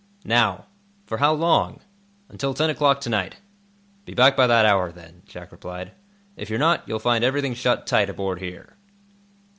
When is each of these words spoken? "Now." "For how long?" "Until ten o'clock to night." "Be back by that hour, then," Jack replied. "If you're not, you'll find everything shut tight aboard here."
"Now." 0.25 0.65
"For 1.05 1.19
how 1.19 1.31
long?" 1.33 1.79
"Until 2.27 2.55
ten 2.55 2.71
o'clock 2.71 3.01
to 3.01 3.09
night." 3.11 3.35
"Be 4.03 4.15
back 4.15 4.35
by 4.35 4.47
that 4.47 4.65
hour, 4.65 4.91
then," 4.91 5.21
Jack 5.27 5.51
replied. 5.51 5.91
"If 6.35 6.49
you're 6.49 6.57
not, 6.57 6.81
you'll 6.87 6.97
find 6.97 7.23
everything 7.23 7.53
shut 7.53 7.85
tight 7.85 8.09
aboard 8.09 8.39
here." 8.39 8.77